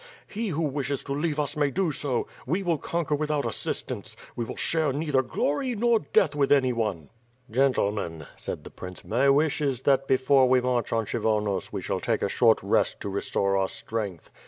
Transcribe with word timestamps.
He 0.25 0.47
who 0.47 0.63
wishes 0.63 1.03
to 1.03 1.13
leave 1.13 1.39
us 1.39 1.55
may 1.55 1.69
do 1.69 1.91
so. 1.91 2.25
We 2.47 2.63
will 2.63 2.79
conquer 2.79 3.13
without 3.13 3.45
assistance; 3.45 4.17
we 4.35 4.43
will 4.43 4.55
share 4.55 4.91
neither 4.91 5.21
glory 5.21 5.75
nor 5.75 5.99
death 5.99 6.33
with 6.33 6.51
anyone." 6.51 7.11
"Gentlemen," 7.51 8.25
said 8.35 8.63
the 8.63 8.71
prince, 8.71 9.05
"my 9.05 9.29
wish 9.29 9.61
is 9.61 9.83
that 9.83 10.07
before 10.07 10.49
we 10.49 10.59
march 10.59 10.91
on 10.91 11.05
Kshyvonos 11.05 11.71
we 11.71 11.83
shall 11.83 11.99
take 11.99 12.23
a 12.23 12.29
short 12.29 12.63
rest 12.63 12.99
to 13.01 13.09
restore 13.09 13.55
our 13.55 13.69
strength. 13.69 14.31